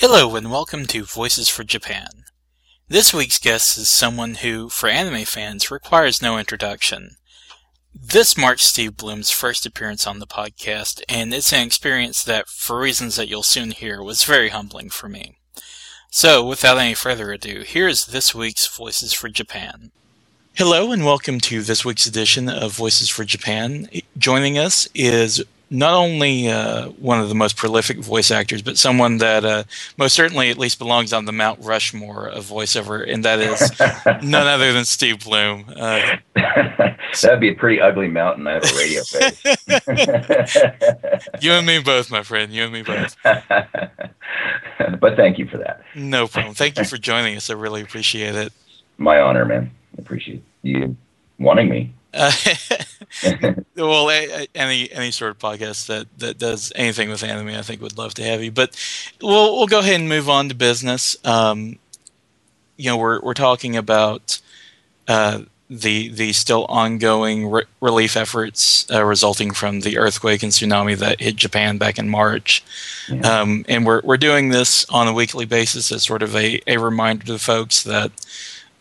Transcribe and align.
Hello 0.00 0.34
and 0.34 0.50
welcome 0.50 0.86
to 0.86 1.04
Voices 1.04 1.50
for 1.50 1.62
Japan. 1.62 2.24
This 2.88 3.12
week's 3.12 3.38
guest 3.38 3.76
is 3.76 3.90
someone 3.90 4.36
who, 4.36 4.70
for 4.70 4.88
anime 4.88 5.26
fans, 5.26 5.70
requires 5.70 6.22
no 6.22 6.38
introduction. 6.38 7.16
This 7.94 8.34
marks 8.34 8.62
Steve 8.62 8.96
Blum's 8.96 9.30
first 9.30 9.66
appearance 9.66 10.06
on 10.06 10.18
the 10.18 10.26
podcast, 10.26 11.02
and 11.06 11.34
it's 11.34 11.52
an 11.52 11.66
experience 11.66 12.24
that, 12.24 12.48
for 12.48 12.80
reasons 12.80 13.16
that 13.16 13.28
you'll 13.28 13.42
soon 13.42 13.72
hear, 13.72 14.02
was 14.02 14.24
very 14.24 14.48
humbling 14.48 14.88
for 14.88 15.06
me. 15.06 15.36
So, 16.10 16.46
without 16.46 16.78
any 16.78 16.94
further 16.94 17.30
ado, 17.30 17.60
here 17.60 17.86
is 17.86 18.06
this 18.06 18.34
week's 18.34 18.66
Voices 18.74 19.12
for 19.12 19.28
Japan. 19.28 19.90
Hello 20.54 20.92
and 20.92 21.04
welcome 21.04 21.40
to 21.40 21.60
this 21.60 21.84
week's 21.84 22.06
edition 22.06 22.48
of 22.48 22.72
Voices 22.72 23.10
for 23.10 23.26
Japan. 23.26 23.86
Joining 24.16 24.56
us 24.56 24.88
is 24.94 25.44
not 25.70 25.94
only 25.94 26.48
uh, 26.48 26.88
one 26.90 27.20
of 27.20 27.28
the 27.28 27.34
most 27.34 27.56
prolific 27.56 27.98
voice 27.98 28.32
actors, 28.32 28.60
but 28.60 28.76
someone 28.76 29.18
that 29.18 29.44
uh, 29.44 29.62
most 29.96 30.14
certainly 30.14 30.50
at 30.50 30.58
least 30.58 30.78
belongs 30.78 31.12
on 31.12 31.24
the 31.26 31.32
Mount 31.32 31.60
Rushmore 31.62 32.26
of 32.26 32.46
voiceover, 32.46 33.08
and 33.08 33.24
that 33.24 33.38
is 33.38 33.72
none 34.22 34.48
other 34.48 34.72
than 34.72 34.84
Steve 34.84 35.24
Blum. 35.24 35.64
Uh, 35.76 36.16
That'd 37.22 37.40
be 37.40 37.50
a 37.50 37.54
pretty 37.54 37.80
ugly 37.80 38.08
mountain. 38.08 38.46
I 38.46 38.54
have 38.54 38.64
a 38.64 38.76
radio 38.76 39.02
face. 39.02 39.44
you 41.40 41.52
and 41.52 41.66
me 41.66 41.80
both, 41.80 42.10
my 42.10 42.22
friend. 42.22 42.52
You 42.52 42.64
and 42.64 42.72
me 42.72 42.82
both. 42.82 43.16
but 43.22 45.16
thank 45.16 45.38
you 45.38 45.46
for 45.46 45.58
that. 45.58 45.82
No 45.94 46.26
problem. 46.26 46.54
Thank 46.54 46.78
you 46.78 46.84
for 46.84 46.98
joining 46.98 47.36
us. 47.36 47.50
I 47.50 47.54
really 47.54 47.82
appreciate 47.82 48.34
it. 48.34 48.52
My 48.98 49.20
honor, 49.20 49.44
man. 49.44 49.70
I 49.98 50.02
appreciate 50.02 50.42
you 50.62 50.96
wanting 51.40 51.68
me. 51.68 51.92
Uh, 52.12 52.32
well, 53.76 54.10
any 54.54 54.92
any 54.92 55.10
sort 55.10 55.30
of 55.30 55.38
podcast 55.38 55.86
that, 55.86 56.06
that 56.18 56.38
does 56.38 56.72
anything 56.74 57.08
with 57.08 57.22
anime, 57.22 57.48
I 57.48 57.62
think 57.62 57.80
would 57.80 57.98
love 57.98 58.14
to 58.14 58.24
have 58.24 58.42
you. 58.42 58.52
But 58.52 58.76
we'll 59.20 59.56
we'll 59.56 59.66
go 59.66 59.80
ahead 59.80 60.00
and 60.00 60.08
move 60.08 60.28
on 60.28 60.48
to 60.48 60.54
business. 60.54 61.16
Um, 61.24 61.78
you 62.76 62.90
know, 62.90 62.96
we're 62.96 63.20
we're 63.20 63.34
talking 63.34 63.76
about 63.76 64.40
uh, 65.08 65.42
the 65.68 66.08
the 66.08 66.32
still 66.32 66.66
ongoing 66.68 67.48
re- 67.48 67.64
relief 67.80 68.16
efforts 68.16 68.90
uh, 68.90 69.04
resulting 69.04 69.52
from 69.52 69.80
the 69.80 69.98
earthquake 69.98 70.42
and 70.42 70.50
tsunami 70.50 70.96
that 70.96 71.20
hit 71.20 71.36
Japan 71.36 71.78
back 71.78 71.98
in 71.98 72.08
March, 72.08 72.64
yeah. 73.08 73.40
um, 73.40 73.64
and 73.68 73.86
we're 73.86 74.00
we're 74.02 74.16
doing 74.16 74.48
this 74.48 74.84
on 74.90 75.06
a 75.06 75.12
weekly 75.12 75.44
basis 75.44 75.92
as 75.92 76.02
sort 76.02 76.22
of 76.22 76.34
a, 76.34 76.60
a 76.66 76.76
reminder 76.78 77.26
to 77.26 77.38
folks 77.38 77.84
that 77.84 78.10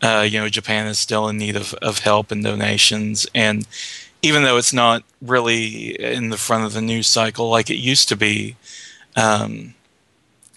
uh, 0.02 0.25
you 0.30 0.39
know, 0.39 0.50
Japan 0.50 0.88
is 0.88 1.00
still 1.00 1.28
in 1.28 1.38
need 1.38 1.55
of, 1.55 1.73
of 1.75 2.00
help 2.00 2.31
and 2.31 2.44
donations. 2.44 3.28
And 3.36 3.67
even 4.22 4.44
though 4.44 4.58
it's 4.58 4.73
not 4.73 5.03
really 5.22 6.00
in 6.02 6.30
the 6.30 6.38
front 6.38 6.66
of 6.66 6.73
the 6.73 6.81
news 6.81 7.08
cycle 7.08 7.50
like 7.50 7.69
it 7.69 7.75
used 7.75 8.09
to 8.09 8.16
be, 8.16 8.55
um, 9.16 9.73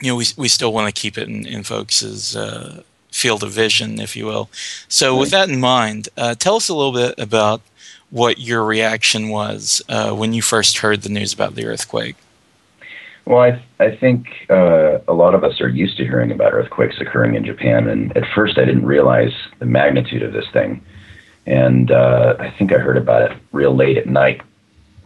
you 0.01 0.11
know, 0.11 0.17
we, 0.17 0.27
we 0.37 0.49
still 0.49 0.73
want 0.73 0.93
to 0.93 1.01
keep 1.01 1.17
it 1.17 1.29
in, 1.29 1.47
in 1.47 1.63
folks' 1.63 2.35
uh, 2.35 2.83
field 3.11 3.43
of 3.43 3.53
vision, 3.53 4.01
if 4.01 4.17
you 4.17 4.27
will. 4.27 4.51
So, 4.89 5.17
with 5.17 5.31
that 5.31 5.49
in 5.49 5.61
mind, 5.61 6.09
uh, 6.17 6.35
tell 6.35 6.57
us 6.57 6.69
a 6.69 6.75
little 6.75 6.93
bit 6.93 7.15
about 7.19 7.61
what 8.11 8.39
your 8.39 8.65
reaction 8.65 9.29
was 9.29 9.81
uh, 9.89 10.13
when 10.13 10.33
you 10.33 10.43
first 10.43 10.79
heard 10.79 11.03
the 11.03 11.09
news 11.09 11.33
about 11.33 11.55
the 11.55 11.67
earthquake. 11.67 12.17
Well, 13.25 13.41
I, 13.41 13.63
I 13.79 13.97
think 13.97 14.27
uh, 14.51 14.99
a 15.07 15.13
lot 15.13 15.35
of 15.35 15.45
us 15.45 15.61
are 15.61 15.69
used 15.69 15.97
to 15.99 16.05
hearing 16.05 16.33
about 16.33 16.53
earthquakes 16.53 16.97
occurring 17.01 17.37
in 17.37 17.45
Japan, 17.45 17.89
and 17.89 18.17
at 18.17 18.25
first 18.35 18.59
I 18.59 18.65
didn't 18.65 18.85
realize 18.85 19.33
the 19.59 19.67
magnitude 19.67 20.23
of 20.23 20.33
this 20.33 20.47
thing. 20.53 20.85
And 21.47 21.91
uh, 21.91 22.37
I 22.39 22.51
think 22.51 22.73
I 22.73 22.79
heard 22.79 22.97
about 22.97 23.31
it 23.31 23.39
real 23.53 23.75
late 23.75 23.97
at 23.97 24.07
night. 24.07 24.43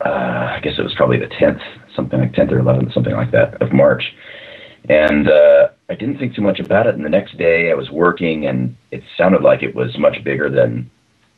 Uh, 0.05 0.55
I 0.57 0.61
guess 0.63 0.79
it 0.79 0.83
was 0.83 0.95
probably 0.95 1.19
the 1.19 1.27
10th, 1.27 1.63
something 1.95 2.19
like 2.19 2.33
10th 2.33 2.53
or 2.53 2.61
11th, 2.61 2.93
something 2.95 3.15
like 3.15 3.31
that, 3.33 3.61
of 3.63 3.73
March. 3.73 4.15
And 4.89 5.29
uh, 5.29 5.69
I 5.89 5.95
didn't 5.95 6.19
think 6.19 6.35
too 6.35 6.43
much 6.43 6.61
about 6.61 6.87
it. 6.87 6.95
And 6.95 7.05
the 7.05 7.11
next 7.11 7.37
day 7.37 7.71
I 7.71 7.75
was 7.75 7.91
working, 7.91 8.47
and 8.47 8.77
it 8.91 9.03
sounded 9.17 9.43
like 9.43 9.63
it 9.63 9.75
was 9.75 9.99
much 9.99 10.23
bigger 10.25 10.49
than 10.49 10.91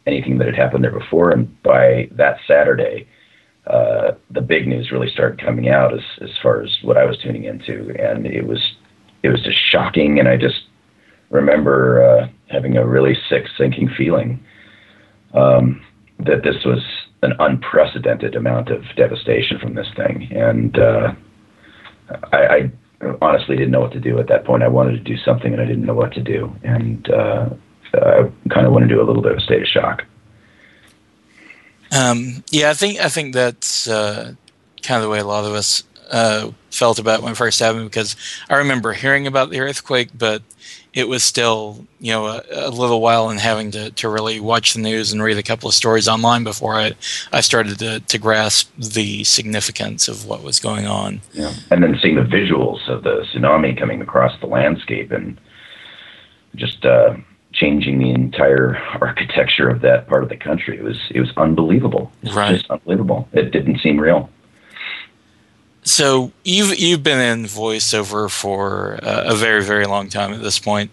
anything 0.06 0.38
that 0.38 0.46
had 0.46 0.56
happened 0.56 0.84
there 0.84 0.98
before. 0.98 1.30
And 1.30 1.60
by 1.62 2.08
that 2.12 2.38
Saturday, 2.46 3.08
uh, 3.66 4.12
the 4.30 4.40
big 4.40 4.66
news 4.66 4.90
really 4.90 5.10
started 5.10 5.42
coming 5.44 5.68
out 5.68 5.92
as 5.92 6.00
as 6.22 6.30
far 6.42 6.62
as 6.62 6.76
what 6.82 6.96
I 6.96 7.04
was 7.04 7.18
tuning 7.18 7.44
into, 7.44 7.94
and 7.98 8.26
it 8.26 8.46
was 8.46 8.60
it 9.22 9.28
was 9.28 9.42
just 9.42 9.58
shocking. 9.70 10.18
And 10.18 10.28
I 10.28 10.36
just 10.36 10.62
remember 11.30 12.02
uh, 12.02 12.28
having 12.50 12.76
a 12.76 12.86
really 12.86 13.16
sick, 13.28 13.44
sinking 13.58 13.90
feeling 13.96 14.40
um, 15.34 15.82
that 16.20 16.42
this 16.42 16.64
was 16.64 16.82
an 17.22 17.32
unprecedented 17.40 18.36
amount 18.36 18.70
of 18.70 18.82
devastation 18.96 19.58
from 19.58 19.74
this 19.74 19.88
thing, 19.96 20.28
and 20.30 20.78
uh, 20.78 21.12
I, 22.32 22.38
I 22.38 22.72
honestly 23.20 23.56
didn't 23.56 23.72
know 23.72 23.80
what 23.80 23.92
to 23.92 24.00
do 24.00 24.18
at 24.18 24.28
that 24.28 24.44
point. 24.44 24.62
I 24.62 24.68
wanted 24.68 24.92
to 24.92 25.00
do 25.00 25.16
something, 25.24 25.52
and 25.52 25.60
I 25.60 25.66
didn't 25.66 25.84
know 25.84 25.94
what 25.94 26.12
to 26.12 26.22
do, 26.22 26.54
and 26.62 27.10
uh, 27.10 27.48
I 27.94 28.30
kind 28.52 28.66
of 28.66 28.72
went 28.72 28.90
into 28.90 29.02
a 29.02 29.04
little 29.04 29.22
bit 29.22 29.32
of 29.32 29.38
a 29.38 29.42
state 29.42 29.62
of 29.62 29.68
shock. 29.68 30.02
Um, 31.96 32.44
yeah, 32.50 32.70
I 32.70 32.74
think 32.74 33.00
I 33.00 33.08
think 33.08 33.34
that's 33.34 33.88
uh, 33.88 34.34
kind 34.82 34.96
of 34.96 35.02
the 35.02 35.08
way 35.08 35.18
a 35.18 35.26
lot 35.26 35.44
of 35.44 35.52
us 35.52 35.84
uh, 36.10 36.50
felt 36.70 36.98
about 36.98 37.22
when 37.22 37.32
it 37.32 37.36
first 37.36 37.60
happened 37.60 37.84
because 37.84 38.16
I 38.48 38.56
remember 38.56 38.92
hearing 38.92 39.26
about 39.26 39.50
the 39.50 39.60
earthquake, 39.60 40.10
but 40.16 40.42
it 40.94 41.08
was 41.08 41.22
still 41.22 41.86
you 42.00 42.12
know 42.12 42.26
a, 42.26 42.42
a, 42.50 42.70
little 42.70 43.00
while 43.00 43.28
and 43.28 43.38
having 43.38 43.70
to, 43.72 43.90
to 43.90 44.08
really 44.08 44.40
watch 44.40 44.74
the 44.74 44.80
news 44.80 45.12
and 45.12 45.22
read 45.22 45.38
a 45.38 45.42
couple 45.42 45.68
of 45.68 45.74
stories 45.74 46.08
online 46.08 46.44
before 46.44 46.74
I 46.74 46.92
I 47.32 47.40
started 47.40 47.78
to, 47.80 48.00
to 48.00 48.18
grasp 48.18 48.70
the 48.76 49.24
significance 49.24 50.08
of 50.08 50.26
what 50.26 50.42
was 50.42 50.60
going 50.60 50.86
on. 50.86 51.20
Yeah, 51.32 51.52
and 51.70 51.82
then 51.82 51.98
seeing 52.02 52.16
the 52.16 52.22
visuals 52.22 52.88
of 52.88 53.02
the 53.02 53.26
tsunami 53.32 53.78
coming 53.78 54.00
across 54.00 54.38
the 54.40 54.46
landscape 54.46 55.10
and 55.12 55.40
just 56.56 56.84
uh, 56.84 57.14
changing 57.58 57.98
the 57.98 58.10
entire 58.10 58.76
architecture 59.00 59.68
of 59.68 59.80
that 59.80 60.06
part 60.08 60.22
of 60.22 60.28
the 60.28 60.36
country. 60.36 60.78
It 60.78 60.84
was 60.84 60.98
it 61.10 61.20
was 61.20 61.30
unbelievable. 61.36 62.12
It 62.22 62.28
was 62.28 62.36
right. 62.36 62.56
just 62.56 62.70
unbelievable. 62.70 63.28
It 63.32 63.50
didn't 63.50 63.80
seem 63.80 63.98
real. 63.98 64.30
So 65.82 66.32
you've 66.44 66.78
you've 66.78 67.02
been 67.02 67.20
in 67.20 67.44
voiceover 67.46 68.30
for 68.30 68.98
a 69.02 69.34
very 69.34 69.62
very 69.62 69.86
long 69.86 70.08
time 70.08 70.32
at 70.32 70.42
this 70.42 70.58
point. 70.58 70.90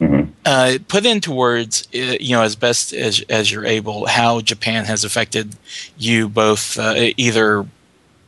Mm-hmm. 0.00 0.30
Uh, 0.44 0.78
put 0.86 1.04
into 1.04 1.32
words, 1.32 1.88
uh, 1.94 2.16
you 2.20 2.36
know, 2.36 2.42
as 2.42 2.54
best 2.54 2.92
as 2.92 3.24
as 3.28 3.50
you're 3.50 3.66
able, 3.66 4.06
how 4.06 4.40
Japan 4.40 4.84
has 4.84 5.04
affected 5.04 5.56
you 5.98 6.28
both, 6.28 6.78
uh, 6.78 6.94
either 7.16 7.66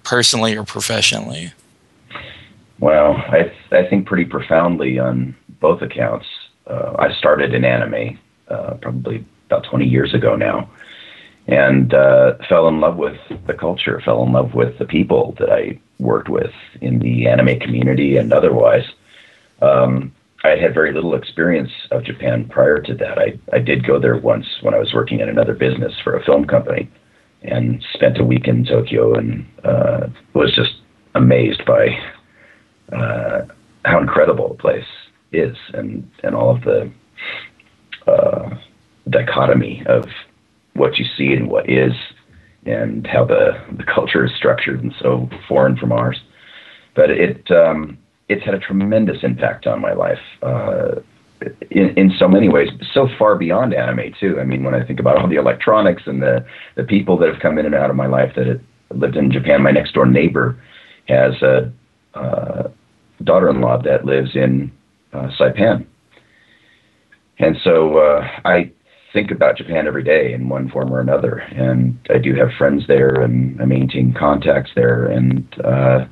personally 0.02 0.56
or 0.56 0.64
professionally. 0.64 1.52
Well, 2.80 3.12
I 3.16 3.52
I 3.70 3.86
think 3.86 4.06
pretty 4.06 4.24
profoundly 4.24 4.98
on 4.98 5.36
both 5.60 5.82
accounts 5.82 6.26
uh, 6.68 6.94
I 6.98 7.12
started 7.14 7.54
in 7.54 7.64
anime 7.64 8.18
uh, 8.48 8.74
probably 8.74 9.24
about 9.46 9.64
20 9.64 9.86
years 9.86 10.14
ago 10.14 10.36
now, 10.36 10.68
and 11.46 11.94
uh, 11.94 12.34
fell 12.48 12.68
in 12.68 12.80
love 12.80 12.96
with 12.96 13.18
the 13.46 13.54
culture, 13.54 14.00
fell 14.04 14.22
in 14.22 14.32
love 14.32 14.54
with 14.54 14.78
the 14.78 14.84
people 14.84 15.34
that 15.38 15.50
I 15.50 15.80
worked 15.98 16.28
with 16.28 16.52
in 16.80 16.98
the 16.98 17.26
anime 17.26 17.58
community 17.60 18.16
and 18.16 18.32
otherwise. 18.32 18.84
Um, 19.62 20.12
I 20.44 20.50
had 20.50 20.72
very 20.72 20.92
little 20.92 21.14
experience 21.14 21.72
of 21.90 22.04
Japan 22.04 22.46
prior 22.48 22.80
to 22.80 22.94
that. 22.94 23.18
I, 23.18 23.38
I 23.52 23.58
did 23.58 23.84
go 23.84 23.98
there 23.98 24.16
once 24.16 24.46
when 24.62 24.72
I 24.72 24.78
was 24.78 24.94
working 24.94 25.20
in 25.20 25.28
another 25.28 25.54
business 25.54 25.94
for 26.04 26.16
a 26.16 26.24
film 26.24 26.44
company 26.44 26.88
and 27.42 27.84
spent 27.92 28.18
a 28.18 28.24
week 28.24 28.46
in 28.46 28.64
Tokyo 28.64 29.14
and 29.14 29.46
uh, 29.64 30.06
was 30.34 30.54
just 30.54 30.74
amazed 31.14 31.64
by 31.64 31.98
uh, 32.92 33.46
how 33.84 33.98
incredible 34.00 34.48
the 34.48 34.54
place 34.54 34.86
is 35.32 35.56
and 35.74 36.08
and 36.22 36.34
all 36.34 36.54
of 36.54 36.62
the 36.62 36.90
uh, 38.06 38.50
dichotomy 39.10 39.82
of 39.86 40.04
what 40.74 40.98
you 40.98 41.04
see 41.16 41.32
and 41.32 41.48
what 41.48 41.68
is 41.68 41.92
and 42.66 43.06
how 43.06 43.24
the 43.24 43.52
the 43.76 43.84
culture 43.84 44.24
is 44.24 44.32
structured 44.36 44.82
and 44.82 44.94
so 45.00 45.28
foreign 45.46 45.76
from 45.76 45.92
ours 45.92 46.20
but 46.94 47.10
it 47.10 47.50
um, 47.50 47.98
it's 48.28 48.44
had 48.44 48.54
a 48.54 48.58
tremendous 48.58 49.18
impact 49.22 49.66
on 49.66 49.80
my 49.80 49.92
life 49.92 50.18
uh, 50.42 50.96
in, 51.70 51.94
in 51.96 52.12
so 52.18 52.28
many 52.28 52.48
ways, 52.48 52.68
so 52.92 53.08
far 53.18 53.36
beyond 53.36 53.74
anime 53.74 54.12
too. 54.18 54.38
I 54.40 54.44
mean, 54.44 54.64
when 54.64 54.74
I 54.74 54.84
think 54.84 55.00
about 55.00 55.18
all 55.18 55.28
the 55.28 55.36
electronics 55.36 56.02
and 56.06 56.22
the, 56.22 56.44
the 56.76 56.84
people 56.84 57.16
that 57.18 57.32
have 57.32 57.40
come 57.40 57.58
in 57.58 57.66
and 57.66 57.74
out 57.74 57.90
of 57.90 57.96
my 57.96 58.06
life 58.06 58.32
that 58.36 58.46
had 58.46 58.60
lived 58.90 59.16
in 59.16 59.30
Japan, 59.30 59.62
my 59.62 59.70
next 59.70 59.92
door 59.92 60.06
neighbor 60.06 60.60
has 61.08 61.40
a 61.42 61.72
uh, 62.14 62.68
daughter-in-law 63.22 63.82
that 63.82 64.04
lives 64.04 64.30
in 64.34 64.70
uh, 65.12 65.28
Saipan. 65.38 65.86
And 67.38 67.56
so 67.62 67.98
uh, 67.98 68.28
I 68.44 68.72
think 69.12 69.30
about 69.30 69.56
Japan 69.56 69.86
every 69.86 70.02
day 70.02 70.32
in 70.32 70.48
one 70.48 70.68
form 70.70 70.92
or 70.92 71.00
another, 71.00 71.38
and 71.38 71.98
I 72.10 72.18
do 72.18 72.34
have 72.34 72.50
friends 72.58 72.86
there, 72.86 73.14
and 73.14 73.60
I 73.60 73.64
maintain 73.64 74.12
contacts 74.12 74.70
there, 74.74 75.06
and 75.06 75.46
uh, 75.64 76.06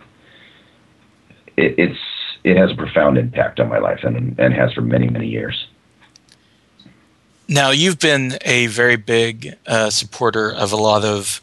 it, 1.56 1.74
it's 1.78 1.98
it 2.44 2.56
has 2.56 2.70
a 2.70 2.76
profound 2.76 3.18
impact 3.18 3.58
on 3.60 3.68
my 3.68 3.78
life, 3.78 4.00
and 4.02 4.38
and 4.38 4.54
has 4.54 4.72
for 4.72 4.82
many 4.82 5.08
many 5.08 5.26
years. 5.26 5.66
Now 7.48 7.70
you've 7.70 7.98
been 7.98 8.38
a 8.44 8.66
very 8.66 8.96
big 8.96 9.56
uh, 9.66 9.90
supporter 9.90 10.52
of 10.52 10.72
a 10.72 10.76
lot 10.76 11.04
of 11.04 11.40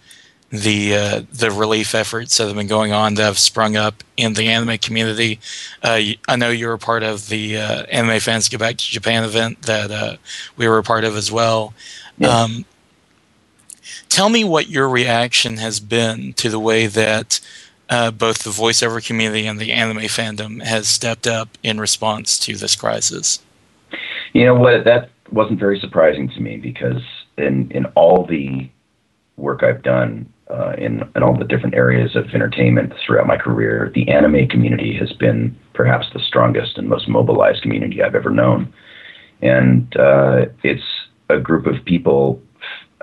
the 0.54 0.96
uh, 0.96 1.22
the 1.32 1.50
relief 1.50 1.96
efforts 1.96 2.38
that 2.38 2.46
have 2.46 2.56
been 2.56 2.68
going 2.68 2.94
on 2.94 3.16
that 3.16 3.24
have 3.24 3.40
sprung 3.40 3.76
up 3.76 4.04
in 4.16 4.34
the 4.36 4.50
anime 4.50 4.78
community. 4.78 5.40
Uh, 5.82 6.00
I 6.28 6.36
know 6.36 6.52
you 6.52 6.68
were 6.68 6.78
part 6.78 7.02
of 7.02 7.28
the 7.28 7.58
uh, 7.58 7.84
Anime 7.86 8.20
Fans 8.20 8.50
Get 8.50 8.60
Back 8.60 8.78
to 8.78 8.86
Japan 8.86 9.24
event 9.24 9.64
that 9.64 9.90
uh, 9.90 10.18
we 10.56 10.68
were 10.68 10.78
a 10.78 10.84
part 10.84 11.06
of 11.06 11.18
as 11.18 11.32
well. 11.32 11.74
Yes. 12.20 12.32
Um, 12.32 12.66
tell 14.10 14.30
me 14.30 14.44
what 14.44 14.70
your 14.70 14.88
reaction 14.88 15.58
has 15.58 15.80
been 15.80 16.34
to 16.34 16.52
the 16.52 16.60
way 16.60 16.86
that 16.86 17.40
uh, 17.90 18.12
both 18.12 18.44
the 18.44 18.52
voiceover 18.52 19.04
community 19.04 19.48
and 19.48 19.60
the 19.60 19.72
anime 19.72 20.04
fandom 20.04 20.62
has 20.62 20.88
stepped 20.88 21.26
up 21.26 21.58
in 21.64 21.80
response 21.80 22.38
to 22.38 22.56
this 22.56 22.76
crisis. 22.76 23.42
You 24.34 24.46
know 24.46 24.54
what? 24.54 24.84
That 24.84 25.10
wasn't 25.32 25.60
very 25.60 25.80
surprising 25.80 26.30
to 26.30 26.40
me 26.40 26.58
because 26.58 27.02
in 27.40 27.72
in 27.72 27.86
all 27.96 28.28
the 28.28 28.70
work 29.38 29.64
I've 29.64 29.84
done 29.84 30.32
uh, 30.50 30.74
in, 30.78 31.02
in 31.16 31.24
all 31.24 31.38
the 31.38 31.46
different 31.46 31.76
areas 31.76 32.16
of 32.16 32.26
entertainment 32.34 32.94
throughout 33.06 33.28
my 33.28 33.38
career, 33.38 33.92
the 33.96 34.08
anime 34.10 34.48
community 34.48 34.96
has 34.98 35.12
been 35.14 35.58
perhaps 35.74 36.08
the 36.14 36.20
strongest 36.20 36.78
and 36.78 36.88
most 36.88 37.08
mobilized 37.08 37.62
community 37.62 38.04
I've 38.04 38.16
ever 38.16 38.30
known. 38.30 38.72
And 39.42 39.96
uh, 39.98 40.46
it's 40.64 40.84
a 41.30 41.40
group 41.40 41.66
of 41.66 41.84
people, 41.86 42.42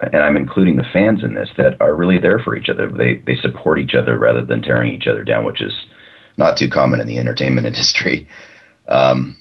and 0.00 0.17
I'm 0.17 0.37
including 0.37 0.77
the 0.77 0.87
fans 0.93 1.25
in 1.25 1.35
this, 1.35 1.50
that 1.56 1.81
are 1.81 1.94
really 1.94 2.19
there 2.19 2.38
for 2.38 2.56
each 2.56 2.69
other. 2.69 2.91
They, 2.91 3.17
they 3.27 3.37
support 3.37 3.79
each 3.79 3.94
other 3.94 4.19
rather 4.19 4.44
than 4.44 4.62
tearing 4.62 4.93
each 4.93 5.06
other 5.06 5.25
down, 5.25 5.44
which 5.44 5.61
is 5.61 5.73
not 6.37 6.56
too 6.56 6.69
common 6.69 7.00
in 7.00 7.06
the 7.06 7.19
entertainment 7.19 7.67
industry. 7.67 8.29
Um, 8.88 9.37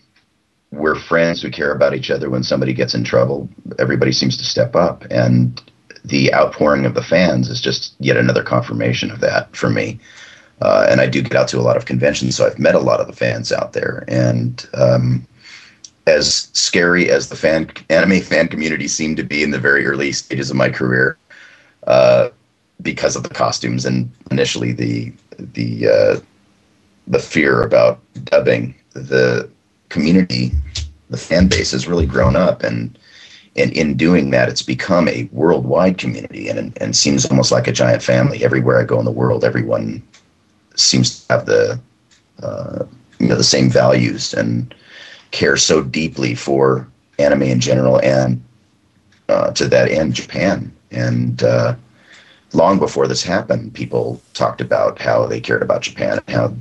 we're 0.72 1.00
friends. 1.00 1.44
We 1.44 1.52
care 1.52 1.72
about 1.72 1.96
each 1.96 2.12
other. 2.12 2.30
When 2.30 2.44
somebody 2.44 2.74
gets 2.74 2.94
in 2.94 3.04
trouble, 3.04 3.50
everybody 3.80 4.12
seems 4.12 4.38
to 4.38 4.44
step 4.44 4.76
up. 4.76 5.04
And 5.10 5.62
the 6.06 6.34
outpouring 6.34 6.86
of 6.86 6.94
the 6.94 7.04
fans 7.04 7.50
is 7.50 7.62
just 7.62 7.94
yet 8.00 8.18
another 8.18 8.44
confirmation 8.44 9.12
of 9.12 9.20
that 9.20 9.56
for 9.56 9.70
me. 9.70 10.00
Uh, 10.62 10.86
and 10.90 11.00
I 11.00 11.08
do 11.08 11.22
get 11.22 11.36
out 11.36 11.48
to 11.50 11.60
a 11.60 11.62
lot 11.62 11.78
of 11.78 11.86
conventions, 11.86 12.36
so 12.36 12.46
I've 12.46 12.60
met 12.60 12.76
a 12.76 12.80
lot 12.80 13.00
of 13.00 13.08
the 13.08 13.14
fans 13.14 13.52
out 13.52 13.74
there. 13.74 14.04
And 14.08 14.68
um, 14.74 15.26
as 16.06 16.50
scary 16.54 17.10
as 17.10 17.30
the 17.30 17.36
fan 17.36 17.72
anime 17.90 18.22
fan 18.22 18.48
community 18.48 18.88
seemed 18.88 19.18
to 19.18 19.24
be 19.24 19.44
in 19.44 19.52
the 19.52 19.60
very 19.60 19.86
early 19.86 20.12
stages 20.12 20.50
of 20.50 20.58
my 20.58 20.70
career, 20.70 21.18
uh, 21.88 22.30
because 22.82 23.16
of 23.16 23.24
the 23.24 23.30
costumes 23.30 23.86
and 23.86 24.12
initially 24.32 24.72
the 24.72 25.14
the 25.38 25.88
uh, 25.88 26.20
the 27.08 27.20
fear 27.20 27.62
about 27.64 28.00
dubbing, 28.26 28.76
the 28.94 29.50
community, 29.90 30.52
the 31.10 31.18
fan 31.18 31.48
base 31.48 31.72
has 31.72 31.88
really 31.88 32.06
grown 32.06 32.36
up 32.36 32.64
and 32.64 32.98
and 33.56 33.72
in 33.74 33.98
doing 33.98 34.30
that, 34.32 34.50
it's 34.50 34.62
become 34.62 35.08
a 35.08 35.28
worldwide 35.32 35.98
community 35.98 36.50
and, 36.50 36.78
and 36.82 36.96
seems 36.96 37.26
almost 37.26 37.52
like 37.52 37.68
a 37.68 37.72
giant 37.72 38.04
family. 38.04 38.44
Everywhere 38.44 38.80
I 38.80 38.84
go 38.84 39.00
in 39.00 39.06
the 39.06 39.12
world, 39.12 39.44
everyone 39.44 40.04
seems 40.76 41.26
to 41.26 41.34
have 41.34 41.46
the 41.46 41.80
uh, 42.42 42.86
you 43.20 43.28
know 43.28 43.36
the 43.36 43.44
same 43.44 43.70
values 43.70 44.34
and 44.34 44.74
care 45.32 45.58
so 45.58 45.84
deeply 45.84 46.36
for 46.36 46.88
anime 47.20 47.44
in 47.44 47.60
general 47.60 48.00
and 48.02 48.42
uh, 49.28 49.52
to 49.52 49.68
that 49.68 49.90
end 49.90 50.14
Japan. 50.14 50.74
And 50.92 51.44
uh, 51.44 51.76
long 52.54 52.80
before 52.80 53.08
this 53.08 53.24
happened, 53.24 53.74
people 53.74 54.22
talked 54.34 54.62
about 54.62 55.00
how 55.00 55.26
they 55.26 55.40
cared 55.40 55.62
about 55.62 55.82
Japan 55.82 56.20
and 56.26 56.36
how 56.36 56.54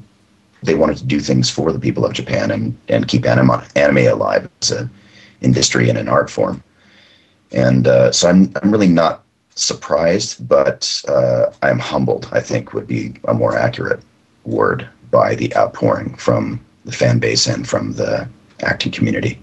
they 0.62 0.75
wanted 0.75 0.96
to 0.99 1.05
do 1.05 1.20
things 1.20 1.49
for 1.49 1.73
the 1.73 1.79
people 1.79 2.05
of 2.05 2.12
Japan 2.12 2.50
and, 2.50 2.76
and 2.88 3.08
keep 3.08 3.25
anime, 3.25 3.62
anime 3.76 4.08
alive 4.08 4.49
as 4.61 4.73
an 4.73 4.91
industry 5.41 5.88
and 5.88 5.96
an 5.96 6.08
art 6.08 6.29
form. 6.29 6.62
And 7.53 7.87
uh, 7.87 8.12
so 8.12 8.29
I'm, 8.29 8.53
I'm 8.62 8.71
really 8.71 8.89
not 8.89 9.25
surprised, 9.55 10.47
but 10.49 11.03
uh, 11.09 11.47
I'm 11.62 11.79
humbled, 11.79 12.29
I 12.33 12.41
think 12.41 12.75
would 12.75 12.87
be 12.87 13.15
a 13.25 13.35
more 13.35 13.56
accurate 13.56 14.00
word 14.45 14.89
by 15.11 15.35
the 15.35 15.55
outpouring 15.56 16.15
from 16.17 16.65
the 16.85 16.93
fan 16.93 17.19
base 17.19 17.47
and 17.47 17.69
from 17.69 17.95
the 17.95 18.29
acting 18.61 18.93
community. 18.93 19.41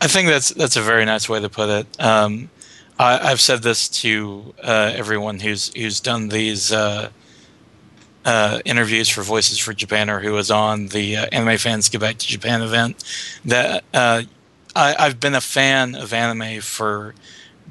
I 0.00 0.08
think 0.08 0.28
that's 0.28 0.50
that's 0.50 0.76
a 0.76 0.82
very 0.82 1.04
nice 1.04 1.28
way 1.28 1.40
to 1.40 1.48
put 1.48 1.68
it. 1.68 2.00
Um, 2.00 2.50
I, 2.98 3.28
have 3.28 3.40
said 3.40 3.62
this 3.62 3.88
to 4.00 4.54
uh, 4.62 4.92
everyone 4.94 5.38
who's 5.38 5.72
who's 5.74 6.00
done 6.00 6.28
these 6.28 6.72
uh, 6.72 7.10
uh, 8.24 8.60
interviews 8.64 9.08
for 9.08 9.22
Voices 9.22 9.58
for 9.58 9.72
Japan 9.72 10.10
or 10.10 10.20
who 10.20 10.32
was 10.32 10.50
on 10.50 10.88
the 10.88 11.16
uh, 11.16 11.26
Anime 11.32 11.58
Fans 11.58 11.88
Get 11.88 12.00
Back 12.00 12.18
to 12.18 12.26
Japan 12.26 12.62
event 12.62 13.02
that 13.44 13.84
uh, 13.94 14.22
I, 14.74 15.04
have 15.04 15.20
been 15.20 15.34
a 15.34 15.40
fan 15.40 15.94
of 15.94 16.12
anime 16.12 16.60
for 16.60 17.14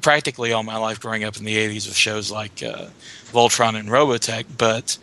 practically 0.00 0.52
all 0.52 0.62
my 0.62 0.76
life 0.76 1.00
growing 1.00 1.24
up 1.24 1.36
in 1.36 1.44
the 1.44 1.56
80s 1.56 1.86
with 1.86 1.96
shows 1.96 2.30
like 2.30 2.62
uh, 2.62 2.86
Voltron 3.32 3.78
and 3.78 3.88
Robotech, 3.88 4.46
but 4.58 4.98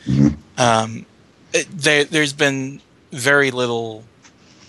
um, 0.57 1.05
it, 1.53 1.69
they, 1.69 2.03
there's 2.03 2.33
been 2.33 2.81
very 3.11 3.51
little 3.51 4.03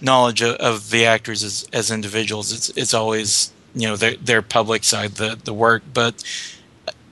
knowledge 0.00 0.40
of, 0.42 0.56
of, 0.56 0.90
the 0.90 1.04
actors 1.04 1.42
as, 1.42 1.68
as 1.72 1.90
individuals. 1.90 2.52
It's, 2.52 2.70
it's 2.70 2.94
always, 2.94 3.52
you 3.74 3.86
know, 3.86 3.96
their, 3.96 4.16
their 4.16 4.42
public 4.42 4.84
side, 4.84 5.12
the, 5.12 5.38
the 5.42 5.52
work, 5.52 5.82
but 5.92 6.24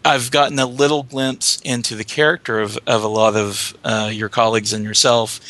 I've 0.05 0.31
gotten 0.31 0.59
a 0.59 0.67
little 0.67 1.03
glimpse 1.03 1.61
into 1.65 1.95
the 1.95 2.05
character 2.05 2.61
of, 2.61 2.79
of 2.87 3.05
a 3.05 3.09
lot 3.09 3.37
of 3.37 3.77
uh, 3.85 4.11
your 4.13 4.29
colleagues 4.29 4.73
and 4.73 4.85
yourself 4.85 5.41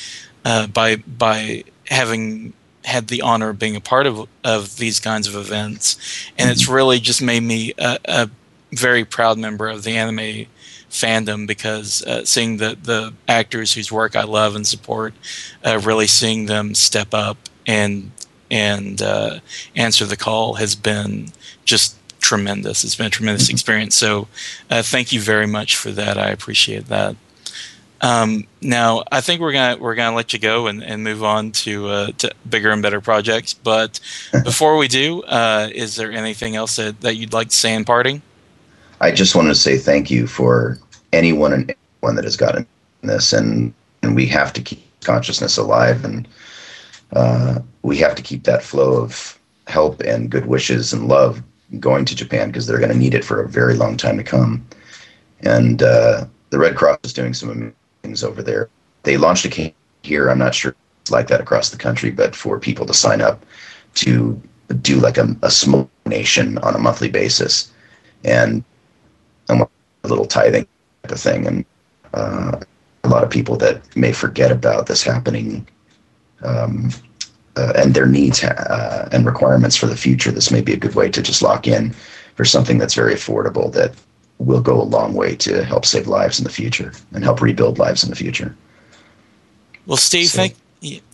uh, 0.45 0.67
by 0.67 0.97
by 0.97 1.65
having 1.87 2.55
had 2.85 3.09
the 3.09 3.23
honor 3.23 3.51
of 3.51 3.59
being 3.59 3.77
a 3.77 3.81
part 3.81 4.07
of 4.07 4.29
of 4.45 4.77
these 4.77 5.01
kinds 5.01 5.27
of 5.27 5.35
events, 5.35 5.97
and 6.39 6.51
it's 6.51 6.65
mm-hmm. 6.65 6.75
really 6.75 7.01
just 7.01 7.23
made 7.23 7.43
me 7.43 7.73
a, 7.79 7.99
a 8.05 8.31
very 8.73 9.05
proud 9.05 9.39
member 9.39 9.69
of 9.69 9.83
the 9.83 9.97
anime 9.97 10.47
fandom 10.91 11.47
because 11.47 12.03
uh, 12.05 12.25
seeing 12.25 12.57
the 12.59 12.77
the 12.81 13.13
actors 13.27 13.75
whose 13.75 13.93
work 13.93 14.17
I 14.17 14.25
love 14.25 14.57
and 14.57 14.67
support, 14.67 15.15
uh, 15.65 15.81
really 15.85 16.07
seeing 16.07 16.47
them 16.47 16.75
step 16.75 17.13
up 17.13 17.37
and 17.67 18.11
and 18.51 19.03
uh, 19.03 19.41
answer 19.77 20.05
the 20.07 20.17
call 20.17 20.55
has 20.55 20.75
been 20.75 21.29
just 21.65 21.97
tremendous. 22.21 22.85
It's 22.85 22.97
been 22.97 23.07
a 23.07 23.11
tremendous 23.11 23.45
mm-hmm. 23.45 23.55
experience. 23.55 23.95
So, 23.95 24.29
uh, 24.71 24.83
thank 24.83 25.13
you 25.13 25.21
very 25.21 25.47
much 25.47 25.77
for 25.77 25.91
that. 25.93 26.19
I 26.19 26.31
appreciate 26.31 26.87
that. 26.87 27.17
Um, 28.01 28.45
now, 28.61 29.03
I 29.11 29.21
think 29.21 29.41
we're 29.41 29.53
gonna 29.53 29.77
we're 29.81 29.95
gonna 29.95 30.15
let 30.15 30.33
you 30.33 30.39
go 30.39 30.67
and, 30.69 30.83
and 30.83 31.03
move 31.03 31.25
on 31.25 31.51
to, 31.53 31.89
uh, 31.89 32.07
to 32.19 32.33
bigger 32.49 32.71
and 32.71 32.81
better 32.83 33.01
projects. 33.01 33.55
But 33.55 34.01
before 34.45 34.77
we 34.77 34.89
do, 34.89 35.23
uh, 35.25 35.69
is 35.73 35.97
there 35.97 36.13
anything 36.13 36.57
else 36.57 36.77
that, 36.77 37.01
that 37.01 37.17
you'd 37.17 37.33
like 37.33 37.49
to 37.49 37.57
say 37.57 37.75
in 37.75 37.85
parting? 37.85 38.23
I 39.01 39.11
just 39.11 39.35
wanted 39.35 39.51
to 39.51 39.55
say 39.55 39.79
thank 39.79 40.11
you 40.11 40.27
for 40.27 40.79
anyone 41.13 41.53
and 41.53 41.75
anyone 42.03 42.17
that 42.17 42.25
has 42.25 42.37
gotten 42.37 42.67
this, 43.03 43.33
and 43.33 43.73
and 44.03 44.15
we 44.15 44.27
have 44.27 44.53
to 44.53 44.63
keep 44.63 44.83
consciousness 45.01 45.57
alive, 45.57 46.05
and 46.05 46.29
uh, 47.13 47.59
we 47.83 47.97
have 47.99 48.15
to 48.15 48.23
keep 48.23 48.45
that 48.45 48.63
flow 48.63 48.95
of 48.95 49.39
help 49.67 50.01
and 50.01 50.31
good 50.31 50.47
wishes 50.47 50.93
and 50.93 51.09
love 51.09 51.43
going 51.79 52.05
to 52.07 52.17
Japan 52.17 52.49
because 52.49 52.67
they're 52.67 52.79
going 52.79 52.93
to 52.93 52.97
need 52.97 53.15
it 53.15 53.25
for 53.25 53.43
a 53.43 53.49
very 53.49 53.75
long 53.75 53.97
time 53.97 54.17
to 54.17 54.25
come. 54.25 54.67
And 55.41 55.83
uh, 55.83 56.25
the 56.51 56.59
Red 56.59 56.77
Cross 56.77 57.01
is 57.05 57.13
doing 57.13 57.35
some 57.35 57.75
things 58.03 58.25
over 58.25 58.43
there. 58.43 58.69
They 59.03 59.17
launched 59.17 59.45
a 59.45 59.49
campaign 59.49 59.75
here. 60.03 60.29
I'm 60.29 60.39
not 60.39 60.55
sure 60.55 60.75
it's 61.03 61.11
like 61.11 61.29
that 61.29 61.41
across 61.41 61.71
the 61.71 61.77
country, 61.77 62.11
but 62.11 62.35
for 62.35 62.59
people 62.59 62.87
to 62.87 62.95
sign 62.95 63.21
up 63.21 63.45
to 63.95 64.41
do 64.83 64.97
like 64.97 65.19
a, 65.19 65.37
a 65.43 65.51
small 65.51 65.91
donation 66.05 66.59
on 66.59 66.75
a 66.75 66.79
monthly 66.79 67.11
basis 67.11 67.73
and, 68.25 68.65
a 69.51 70.09
little 70.09 70.27
tithing 70.27 70.67
type 71.03 71.13
of 71.13 71.21
thing. 71.21 71.47
And 71.47 71.65
uh, 72.15 72.61
a 73.05 73.09
lot 73.09 73.25
of 73.25 73.31
people 73.31 73.57
that 73.57 73.97
may 73.97 74.13
forget 74.13 74.53
about 74.53 74.87
this 74.87 75.03
happening 75.03 75.67
um, 76.43 76.91
uh, 77.57 77.73
and 77.75 77.95
their 77.95 78.07
needs 78.07 78.45
uh, 78.45 79.09
and 79.11 79.27
requirements 79.27 79.77
for 79.77 79.87
the 79.87 79.97
future, 79.97 80.31
this 80.31 80.51
may 80.51 80.61
be 80.61 80.73
a 80.73 80.77
good 80.77 80.95
way 80.95 81.11
to 81.11 81.23
just 81.23 81.43
lock 81.43 81.67
in 81.67 81.95
for 82.37 82.45
something 82.45 82.79
that's 82.79 82.95
very 82.95 83.15
affordable 83.15 83.73
that 83.73 83.93
will 84.39 84.61
go 84.61 84.81
a 84.81 84.85
long 84.85 85.15
way 85.15 85.37
to 85.37 85.65
help 85.65 85.85
save 85.85 86.07
lives 86.07 86.39
in 86.39 86.45
the 86.45 86.51
future 86.51 86.93
and 87.13 87.25
help 87.25 87.41
rebuild 87.41 87.79
lives 87.79 88.03
in 88.05 88.11
the 88.11 88.17
future. 88.17 88.55
Well, 89.87 89.97
Steve, 89.97 90.29
so, 90.29 90.39
thank. 90.39 90.55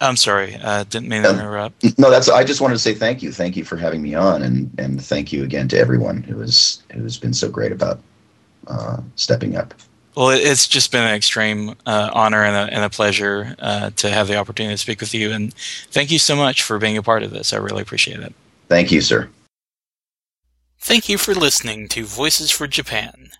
I'm 0.00 0.16
sorry, 0.16 0.56
uh, 0.56 0.84
didn't 0.84 1.08
mean 1.08 1.22
to 1.22 1.30
interrupt. 1.30 1.84
No, 1.98 2.10
that's. 2.10 2.28
I 2.28 2.44
just 2.44 2.60
wanted 2.60 2.74
to 2.74 2.80
say 2.80 2.92
thank 2.92 3.22
you, 3.22 3.32
thank 3.32 3.56
you 3.56 3.64
for 3.64 3.76
having 3.76 4.02
me 4.02 4.14
on, 4.14 4.42
and 4.42 4.70
and 4.78 5.02
thank 5.02 5.32
you 5.32 5.42
again 5.42 5.68
to 5.68 5.78
everyone 5.78 6.22
who 6.22 6.38
has 6.40 6.82
who 6.92 7.02
has 7.02 7.16
been 7.16 7.32
so 7.32 7.48
great 7.48 7.72
about 7.72 8.00
uh, 8.66 8.98
stepping 9.16 9.56
up. 9.56 9.72
Well, 10.16 10.30
it's 10.30 10.68
just 10.68 10.92
been 10.92 11.02
an 11.02 11.14
extreme 11.14 11.70
uh, 11.86 12.10
honor 12.12 12.44
and 12.44 12.54
a, 12.54 12.74
and 12.74 12.84
a 12.84 12.90
pleasure 12.90 13.56
uh, 13.58 13.90
to 13.96 14.10
have 14.10 14.28
the 14.28 14.36
opportunity 14.36 14.74
to 14.74 14.78
speak 14.78 15.00
with 15.00 15.14
you, 15.14 15.32
and 15.32 15.54
thank 15.90 16.10
you 16.10 16.18
so 16.18 16.36
much 16.36 16.62
for 16.62 16.78
being 16.78 16.96
a 16.96 17.02
part 17.02 17.22
of 17.22 17.30
this. 17.30 17.52
I 17.52 17.56
really 17.56 17.82
appreciate 17.82 18.20
it. 18.20 18.34
Thank 18.68 18.92
you, 18.92 19.00
sir. 19.00 19.28
Thank 20.84 21.08
you 21.08 21.16
for 21.16 21.34
listening 21.34 21.88
to 21.88 22.04
Voices 22.04 22.50
for 22.50 22.66
Japan. 22.66 23.30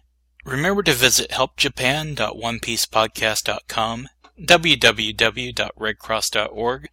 Remember 0.47 0.83
to 0.83 0.95
visit 0.95 1.29
helpjapan.onepiecepodcast.com, 1.29 4.09
www.redcross.org, 4.41 6.89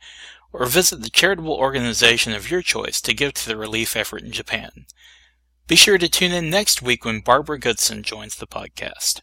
or 0.51 0.65
visit 0.65 1.01
the 1.01 1.09
charitable 1.09 1.53
organization 1.53 2.33
of 2.33 2.51
your 2.51 2.61
choice 2.61 2.99
to 2.99 3.13
give 3.13 3.33
to 3.35 3.47
the 3.47 3.55
relief 3.55 3.95
effort 3.95 4.23
in 4.23 4.33
Japan. 4.33 4.87
Be 5.67 5.77
sure 5.77 5.97
to 5.97 6.09
tune 6.09 6.33
in 6.33 6.49
next 6.49 6.81
week 6.81 7.05
when 7.05 7.21
Barbara 7.21 7.57
Goodson 7.57 8.03
joins 8.03 8.35
the 8.35 8.45
podcast. 8.45 9.21